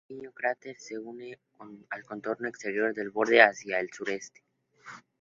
Un 0.03 0.07
pequeño 0.15 0.31
cráter 0.31 0.75
se 0.79 0.97
une 0.97 1.37
al 1.91 2.03
contorno 2.05 2.47
exterior 2.49 2.91
del 2.95 3.11
borde 3.11 3.39
hacia 3.43 3.79
el 3.79 3.91
sureste. 3.93 4.43